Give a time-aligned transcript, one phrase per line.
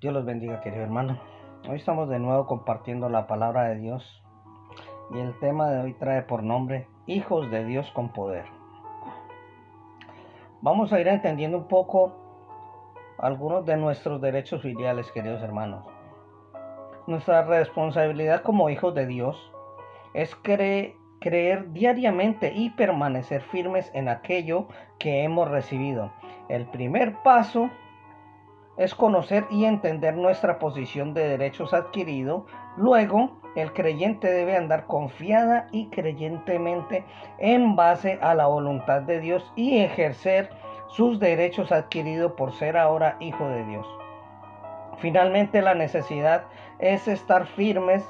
[0.00, 1.20] Dios los bendiga, querido hermano.
[1.68, 4.22] Hoy estamos de nuevo compartiendo la palabra de Dios
[5.10, 8.46] y el tema de hoy trae por nombre Hijos de Dios con poder.
[10.62, 12.14] Vamos a ir entendiendo un poco
[13.18, 15.84] algunos de nuestros derechos filiales, queridos hermanos.
[17.06, 19.52] Nuestra responsabilidad como hijos de Dios
[20.14, 20.94] es creer
[21.74, 24.66] diariamente y permanecer firmes en aquello
[24.98, 26.10] que hemos recibido.
[26.48, 27.68] El primer paso
[28.80, 32.44] es conocer y entender nuestra posición de derechos adquiridos.
[32.78, 37.04] Luego, el creyente debe andar confiada y creyentemente
[37.36, 40.48] en base a la voluntad de Dios y ejercer
[40.88, 43.86] sus derechos adquiridos por ser ahora hijo de Dios.
[44.96, 46.44] Finalmente, la necesidad
[46.78, 48.02] es estar firmes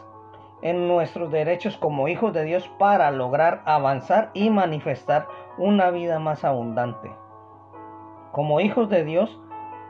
[0.63, 5.27] en nuestros derechos como hijos de Dios para lograr avanzar y manifestar
[5.59, 7.11] una vida más abundante.
[8.31, 9.41] Como hijos de Dios,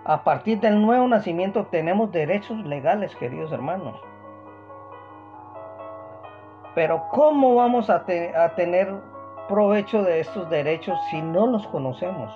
[0.04, 4.00] a partir del nuevo nacimiento tenemos derechos legales, queridos hermanos.
[6.74, 8.94] Pero ¿cómo vamos a, tener
[9.48, 12.32] provecho de estos derechos si no los conocemos?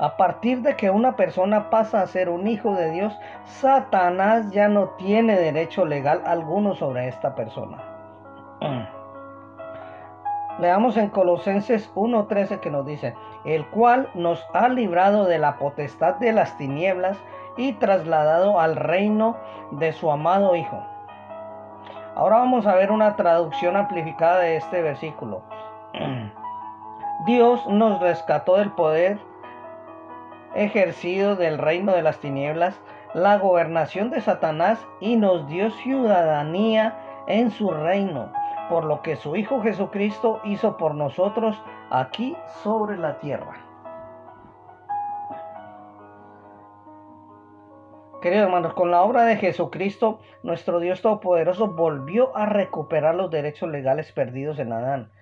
[0.00, 4.68] A partir de que una persona pasa a ser un hijo de Dios, Satanás ya
[4.68, 7.82] no tiene derecho legal alguno sobre esta persona.
[10.58, 13.14] Leamos en Colosenses 1.13 que nos dice,
[13.44, 17.16] el cual nos ha librado de la potestad de las tinieblas
[17.56, 19.36] y trasladado al reino
[19.70, 20.82] de su amado Hijo.
[22.16, 25.42] Ahora vamos a ver una traducción amplificada de este versículo.
[27.26, 29.20] Dios nos rescató del poder
[30.56, 32.80] ejercido del reino de las tinieblas,
[33.14, 36.98] la gobernación de Satanás y nos dio ciudadanía
[37.28, 38.32] en su reino
[38.68, 43.64] por lo que su Hijo Jesucristo hizo por nosotros aquí sobre la tierra.
[48.20, 53.68] Queridos hermanos, con la obra de Jesucristo, nuestro Dios Todopoderoso volvió a recuperar los derechos
[53.70, 55.12] legales perdidos en Adán.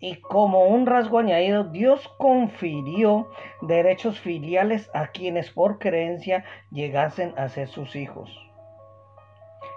[0.00, 3.28] Y como un rasgo añadido, Dios confirió
[3.60, 8.36] derechos filiales a quienes por creencia llegasen a ser sus hijos.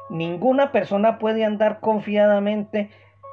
[0.10, 2.90] Ninguna persona puede andar confiadamente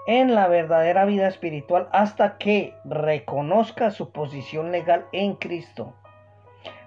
[0.07, 5.95] en la verdadera vida espiritual hasta que reconozca su posición legal en Cristo.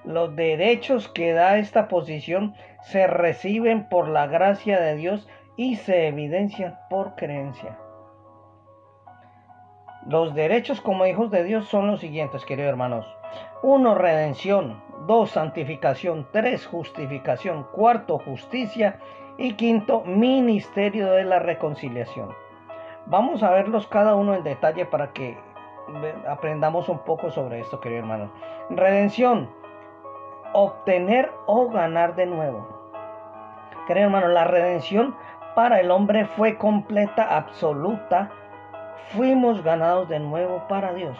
[0.03, 6.07] Los derechos que da esta posición se reciben por la gracia de Dios y se
[6.07, 7.77] evidencian por creencia.
[10.05, 13.05] Los derechos como hijos de Dios son los siguientes, queridos hermanos.
[13.61, 13.95] 1.
[13.95, 14.83] Redención.
[15.07, 15.31] 2.
[15.31, 16.27] Santificación.
[16.33, 16.67] 3.
[16.67, 17.65] Justificación.
[17.73, 18.19] 4.
[18.19, 18.99] Justicia.
[19.37, 22.35] Y quinto, ministerio de la reconciliación.
[23.05, 25.37] Vamos a verlos cada uno en detalle para que
[26.27, 28.29] aprendamos un poco sobre esto, queridos hermanos.
[28.69, 29.49] Redención,
[30.53, 32.65] obtener o ganar de nuevo.
[33.87, 35.15] Queridos hermanos, la redención
[35.53, 38.31] para el hombre fue completa, absoluta.
[39.09, 41.17] Fuimos ganados de nuevo para Dios.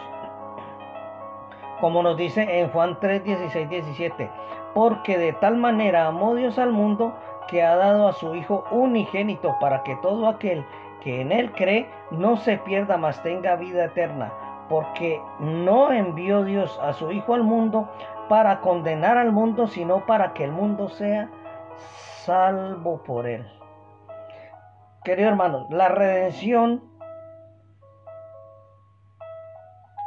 [1.80, 4.30] Como nos dice en Juan 3, 16, 17.
[4.72, 7.14] Porque de tal manera amó Dios al mundo
[7.46, 10.64] que ha dado a su Hijo unigénito para que todo aquel
[11.04, 14.32] que en él cree no se pierda, mas tenga vida eterna,
[14.70, 17.92] porque no envió Dios a su Hijo al mundo
[18.30, 21.28] para condenar al mundo, sino para que el mundo sea
[22.24, 23.46] salvo por él.
[25.04, 26.82] Queridos hermanos, la redención,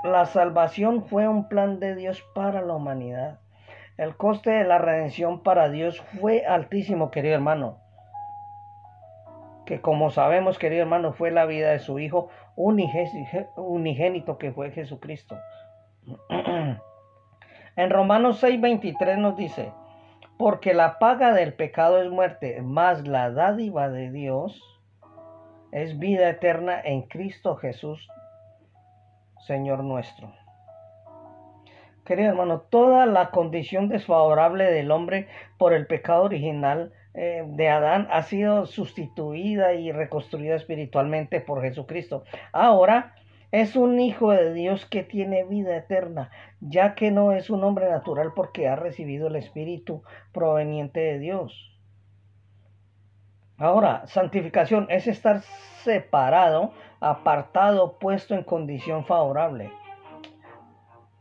[0.04, 3.40] la salvación fue un plan de Dios para la humanidad.
[3.98, 7.87] El coste de la redención para Dios fue altísimo, querido hermano
[9.68, 15.38] que como sabemos, querido hermano, fue la vida de su Hijo unigénito que fue Jesucristo.
[17.76, 19.74] en Romanos 6:23 nos dice,
[20.40, 24.64] porque la paga del pecado es muerte, más la dádiva de Dios
[25.74, 28.08] es vida eterna en Cristo Jesús,
[29.46, 30.32] Señor nuestro.
[32.06, 35.28] Querido hermano, toda la condición desfavorable del hombre
[35.58, 42.24] por el pecado original eh, de Adán ha sido sustituida y reconstruida espiritualmente por Jesucristo.
[42.52, 43.16] Ahora
[43.52, 46.30] es un hijo de Dios que tiene vida eterna,
[46.62, 51.76] ya que no es un hombre natural porque ha recibido el Espíritu proveniente de Dios.
[53.58, 55.42] Ahora, santificación es estar
[55.82, 59.72] separado, apartado, puesto en condición favorable.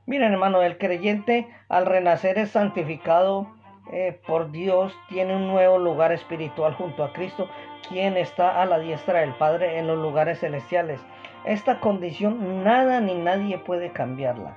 [0.04, 3.56] Miren hermano, el creyente al renacer es santificado
[3.92, 7.48] eh, por Dios tiene un nuevo lugar espiritual junto a Cristo,
[7.88, 11.00] quien está a la diestra del Padre en los lugares celestiales.
[11.44, 14.56] Esta condición nada ni nadie puede cambiarla.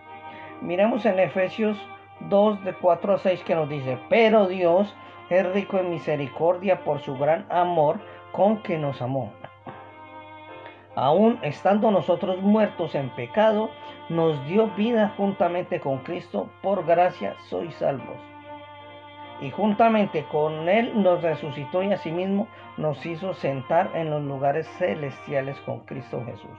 [0.61, 1.77] Miremos en Efesios
[2.21, 4.93] 2 de 4 a 6 que nos dice, pero Dios
[5.29, 7.99] es rico en misericordia por su gran amor
[8.31, 9.31] con que nos amó.
[10.95, 13.69] Aún estando nosotros muertos en pecado,
[14.09, 18.17] nos dio vida juntamente con Cristo, por gracia sois salvos.
[19.41, 22.47] Y juntamente con Él nos resucitó y asimismo
[22.77, 26.49] nos hizo sentar en los lugares celestiales con Cristo Jesús.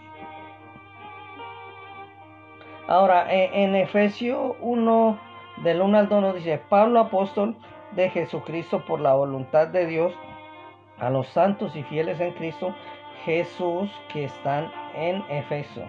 [2.88, 5.18] Ahora, e, en Efesios 1,
[5.58, 7.54] del 1 al 2 nos dice, Pablo apóstol
[7.92, 10.12] de Jesucristo por la voluntad de Dios,
[10.98, 12.74] a los santos y fieles en Cristo
[13.24, 15.82] Jesús que están en Efeso.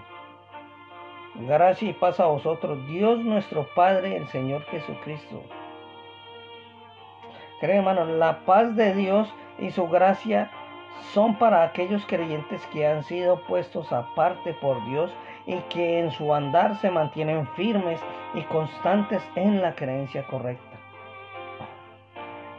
[1.36, 5.42] Gracia y paz a vosotros, Dios nuestro Padre, el Señor Jesucristo.
[7.62, 10.50] Creen, hermanos, la paz de Dios y su gracia
[11.14, 15.12] son para aquellos creyentes que han sido puestos aparte por Dios
[15.46, 18.00] y que en su andar se mantienen firmes
[18.34, 20.76] y constantes en la creencia correcta.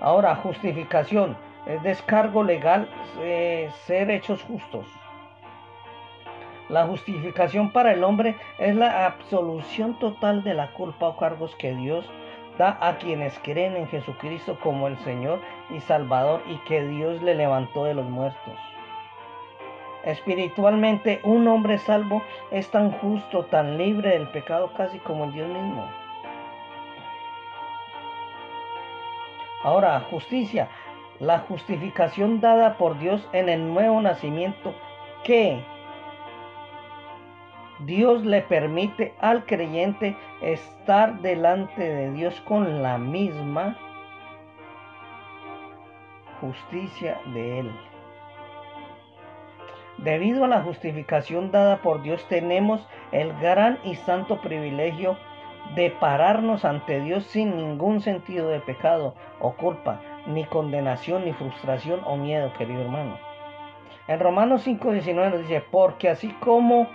[0.01, 2.89] Ahora, justificación es descargo legal,
[3.23, 4.87] eh, ser hechos justos.
[6.69, 11.75] La justificación para el hombre es la absolución total de la culpa o cargos que
[11.75, 12.09] Dios
[12.59, 15.41] da a quienes creen en Jesucristo como el Señor
[15.71, 18.55] y Salvador y que Dios le levantó de los muertos.
[20.05, 25.49] Espiritualmente, un hombre salvo es tan justo, tan libre del pecado casi como el Dios
[25.49, 25.89] mismo.
[29.63, 30.69] Ahora, justicia,
[31.21, 34.75] la justificación dada por Dios en el nuevo nacimiento
[35.23, 35.63] que
[37.81, 43.77] Dios le permite al creyente estar delante de Dios con la misma
[46.41, 47.73] justicia de Él.
[49.99, 55.17] Debido a la justificación dada por Dios tenemos el gran y santo privilegio
[55.77, 62.01] de pararnos ante Dios sin ningún sentido de pecado o culpa, ni condenación, ni frustración
[62.05, 63.17] o miedo, querido hermano.
[64.09, 66.89] En Romanos 5:19 nos dice, porque así como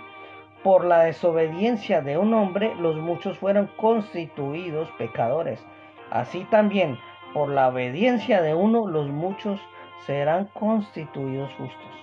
[0.62, 5.64] por la desobediencia de un hombre los muchos fueron constituidos pecadores,
[6.10, 6.98] así también
[7.32, 9.60] por la obediencia de uno los muchos
[10.06, 11.98] serán constituidos justos.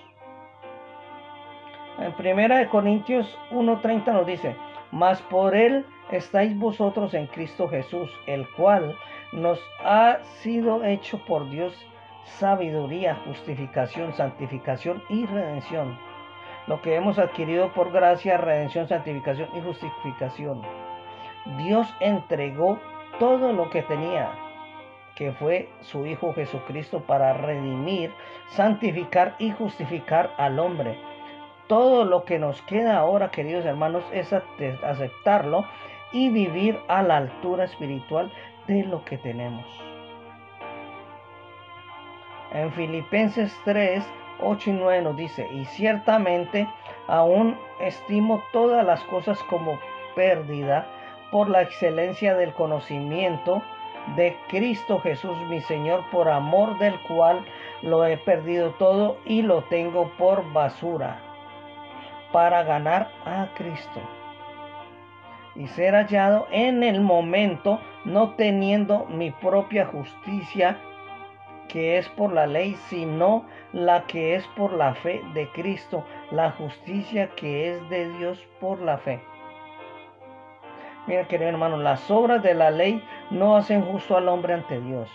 [1.98, 4.54] En 1 Corintios 1:30 nos dice,
[4.92, 8.96] mas por él estáis vosotros en Cristo Jesús, el cual
[9.32, 11.74] nos ha sido hecho por Dios
[12.24, 15.98] sabiduría, justificación, santificación y redención.
[16.66, 20.62] Lo que hemos adquirido por gracia, redención, santificación y justificación.
[21.58, 22.78] Dios entregó
[23.18, 24.30] todo lo que tenía,
[25.14, 28.12] que fue su Hijo Jesucristo, para redimir,
[28.48, 30.98] santificar y justificar al hombre
[31.68, 35.64] todo lo que nos queda ahora, queridos hermanos, es aceptarlo
[36.12, 38.32] y vivir a la altura espiritual
[38.66, 39.66] de lo que tenemos.
[42.52, 44.04] En Filipenses 3,
[44.42, 46.68] 8 y 9 nos dice, y ciertamente
[47.08, 49.78] aún estimo todas las cosas como
[50.14, 50.86] pérdida
[51.30, 53.62] por la excelencia del conocimiento
[54.14, 57.44] de Cristo Jesús mi Señor, por amor del cual
[57.82, 61.20] lo he perdido todo y lo tengo por basura
[62.32, 64.00] para ganar a Cristo
[65.56, 70.78] y ser hallado en el momento, no teniendo mi propia justicia
[71.68, 76.50] que es por la ley, sino la que es por la fe de Cristo, la
[76.52, 79.20] justicia que es de Dios por la fe.
[81.06, 85.08] Mira, querido hermano, las obras de la ley no hacen justo al hombre ante Dios.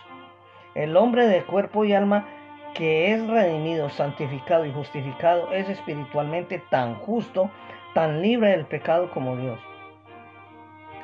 [0.73, 2.25] El hombre de cuerpo y alma
[2.73, 7.49] que es redimido, santificado y justificado, es espiritualmente tan justo,
[7.93, 9.59] tan libre del pecado como Dios.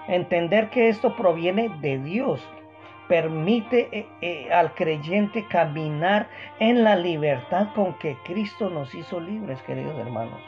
[0.07, 2.41] Entender que esto proviene de Dios
[3.07, 9.61] permite eh, eh, al creyente caminar en la libertad con que Cristo nos hizo libres,
[9.63, 10.39] queridos hermanos.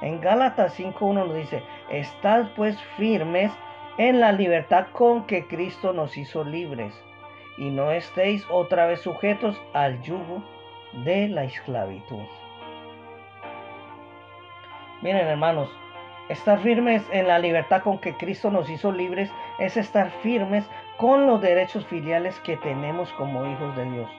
[0.00, 3.52] En Gálatas 5.1 nos dice, estad pues firmes
[3.98, 6.94] en la libertad con que Cristo nos hizo libres
[7.56, 10.42] y no estéis otra vez sujetos al yugo
[11.04, 12.22] de la esclavitud.
[15.02, 15.68] Miren hermanos,
[16.28, 20.64] estar firmes en la libertad con que Cristo nos hizo libres es estar firmes
[20.98, 24.10] con los derechos filiales que tenemos como hijos de Dios.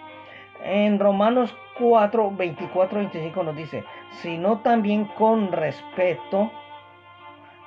[0.63, 3.83] En Romanos 4, 24, 25 nos dice,
[4.21, 6.51] sino también con respeto,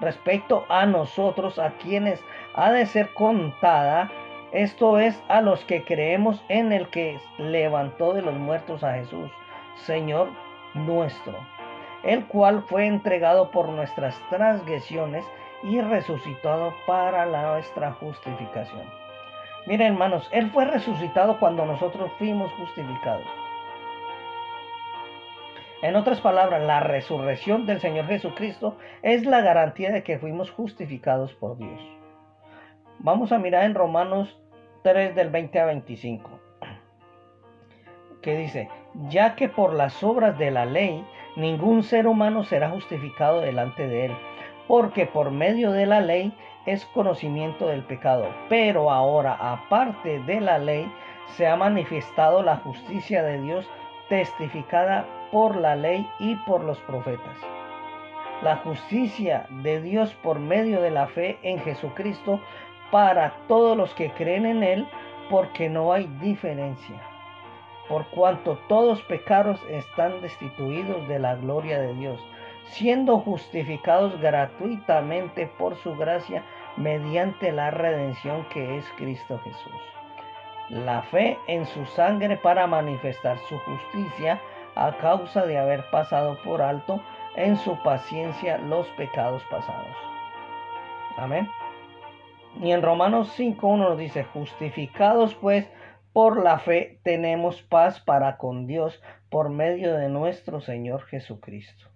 [0.00, 2.22] respecto a nosotros, a quienes
[2.54, 4.10] ha de ser contada
[4.52, 9.30] esto es a los que creemos en el que levantó de los muertos a Jesús,
[9.76, 10.28] Señor
[10.74, 11.38] nuestro,
[12.02, 15.24] el cual fue entregado por nuestras transgresiones
[15.62, 19.01] y resucitado para nuestra justificación.
[19.66, 23.26] Miren hermanos, Él fue resucitado cuando nosotros fuimos justificados.
[25.82, 31.32] En otras palabras, la resurrección del Señor Jesucristo es la garantía de que fuimos justificados
[31.34, 31.80] por Dios.
[33.00, 34.40] Vamos a mirar en Romanos
[34.82, 36.30] 3 del 20 a 25,
[38.20, 38.68] que dice,
[39.08, 41.04] ya que por las obras de la ley
[41.34, 44.12] ningún ser humano será justificado delante de él,
[44.68, 46.32] porque por medio de la ley
[46.66, 50.90] es conocimiento del pecado, pero ahora aparte de la ley
[51.36, 53.68] se ha manifestado la justicia de Dios
[54.08, 57.36] testificada por la ley y por los profetas.
[58.42, 62.40] La justicia de Dios por medio de la fe en Jesucristo
[62.90, 64.86] para todos los que creen en Él,
[65.30, 67.00] porque no hay diferencia.
[67.88, 72.20] Por cuanto todos pecados están destituidos de la gloria de Dios,
[72.66, 76.42] siendo justificados gratuitamente por su gracia
[76.76, 79.92] mediante la redención que es Cristo Jesús
[80.72, 84.40] la fe en su sangre para manifestar su justicia
[84.74, 87.02] a causa de haber pasado por alto
[87.36, 89.96] en su paciencia los pecados pasados.
[91.18, 91.48] Amén.
[92.62, 95.70] Y en Romanos 5.1 nos dice, justificados pues
[96.12, 101.88] por la fe tenemos paz para con Dios por medio de nuestro Señor Jesucristo.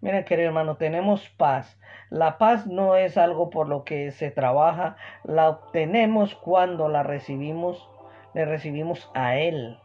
[0.00, 1.78] Mira, querido hermano, tenemos paz.
[2.10, 7.88] La paz no es algo por lo que se trabaja, la obtenemos cuando la recibimos,
[8.34, 9.78] le recibimos a Él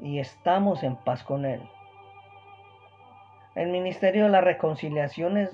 [0.00, 1.62] y estamos en paz con Él.
[3.54, 5.50] El ministerio de la reconciliación es,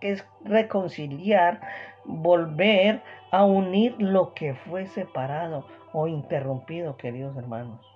[0.00, 1.60] es, reconciliar,
[2.04, 7.95] volver a unir lo que fue separado o interrumpido, queridos hermanos.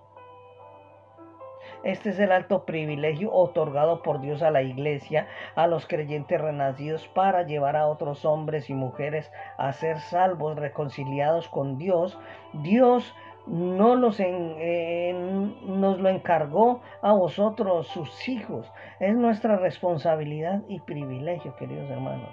[1.83, 7.09] Este es el alto privilegio otorgado por Dios a la iglesia, a los creyentes renacidos,
[7.09, 12.19] para llevar a otros hombres y mujeres a ser salvos, reconciliados con Dios.
[12.53, 13.15] Dios
[13.47, 18.71] no los nos lo encargó a vosotros, sus hijos.
[18.99, 22.31] Es nuestra responsabilidad y privilegio, queridos hermanos.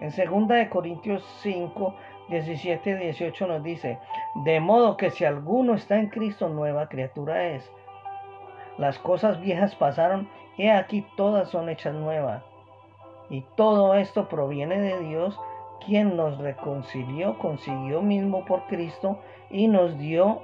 [0.00, 1.94] En 2 Corintios 5,
[2.30, 3.98] 17 y 18 nos dice,
[4.44, 7.70] de modo que si alguno está en Cristo, nueva criatura es.
[8.80, 12.42] Las cosas viejas pasaron, y aquí todas son hechas nuevas.
[13.28, 15.38] Y todo esto proviene de Dios,
[15.84, 19.18] quien nos reconcilió consiguió mismo por Cristo
[19.50, 20.40] y nos dio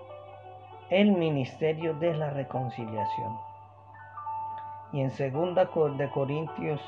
[0.91, 3.39] el ministerio de la reconciliación.
[4.93, 6.83] Y en 2 de Corintios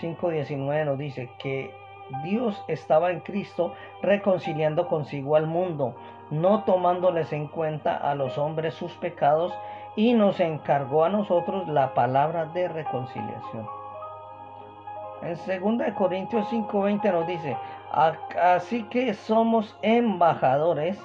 [0.00, 1.74] 5:19 nos dice que
[2.24, 5.94] Dios estaba en Cristo reconciliando consigo al mundo,
[6.30, 9.52] no tomándoles en cuenta a los hombres sus pecados,
[9.96, 13.66] y nos encargó a nosotros la palabra de reconciliación.
[15.22, 17.56] En 2 Corintios 5:20 nos dice,
[17.90, 21.02] así que somos embajadores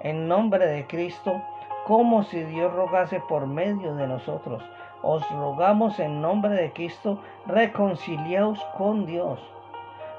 [0.00, 1.40] en nombre de Cristo,
[1.86, 4.62] como si Dios rogase por medio de nosotros.
[5.02, 9.40] Os rogamos en nombre de Cristo, reconciliaos con Dios.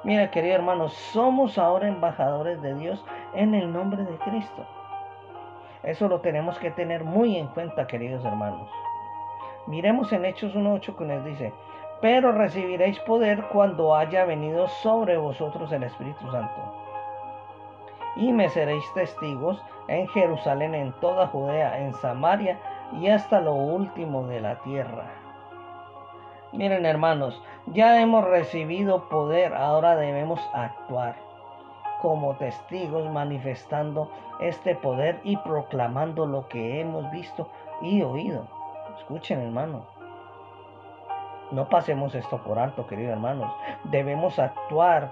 [0.03, 4.65] Mira, querido hermano, somos ahora embajadores de Dios en el nombre de Cristo.
[5.83, 8.69] Eso lo tenemos que tener muy en cuenta, queridos hermanos.
[9.67, 11.53] Miremos en Hechos 1.8 que nos dice,
[12.01, 16.87] pero recibiréis poder cuando haya venido sobre vosotros el Espíritu Santo
[18.17, 22.59] y me seréis testigos en Jerusalén, en toda Judea, en Samaria
[22.99, 25.05] y hasta lo último de la tierra.
[26.51, 31.26] Miren hermanos, ya hemos recibido poder, ahora debemos actuar
[32.01, 37.49] como testigos manifestando este poder y proclamando lo que hemos visto
[37.81, 38.45] y oído.
[38.97, 39.83] Escuchen hermanos.
[41.51, 43.51] No pasemos esto por alto, queridos hermanos.
[43.85, 45.11] Debemos actuar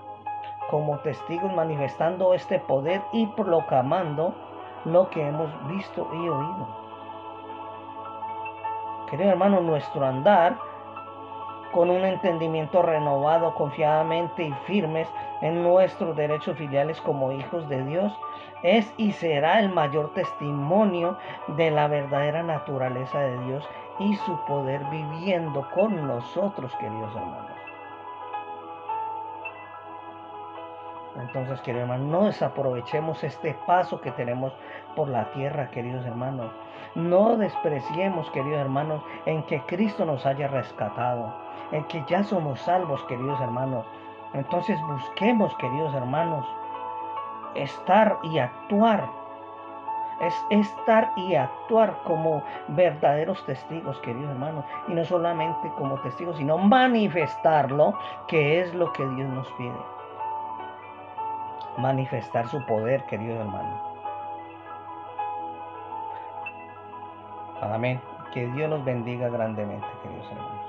[0.69, 4.35] como testigos manifestando este poder y proclamando
[4.83, 6.67] lo que hemos visto y oído.
[9.09, 10.57] Querido hermano, nuestro andar
[11.75, 15.09] con un entendimiento renovado, confiadamente y firmes
[15.41, 18.17] en nuestros derechos filiales como hijos de Dios,
[18.63, 21.17] es y será el mayor testimonio
[21.49, 27.51] de la verdadera naturaleza de Dios y su poder viviendo con nosotros, queridos hermanos.
[31.17, 34.53] Entonces, queridos hermanos, no desaprovechemos este paso que tenemos
[34.95, 36.53] por la tierra, queridos hermanos.
[36.95, 43.03] No despreciemos, queridos hermanos, en que Cristo nos haya rescatado, en que ya somos salvos,
[43.05, 43.85] queridos hermanos.
[44.33, 46.45] Entonces busquemos, queridos hermanos,
[47.55, 49.07] estar y actuar.
[50.21, 54.63] Es estar y actuar como verdaderos testigos, queridos hermanos.
[54.87, 57.97] Y no solamente como testigos, sino manifestarlo,
[58.27, 59.75] que es lo que Dios nos pide.
[61.77, 63.81] Manifestar su poder, queridos hermanos.
[67.61, 68.01] Amén.
[68.33, 70.64] Que Dios los bendiga grandemente, queridos hermanos.